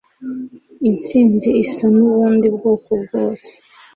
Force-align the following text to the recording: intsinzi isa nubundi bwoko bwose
intsinzi 0.89 1.49
isa 1.63 1.85
nubundi 1.93 2.47
bwoko 2.55 2.91
bwose 3.03 3.51